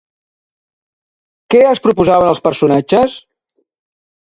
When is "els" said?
2.33-2.43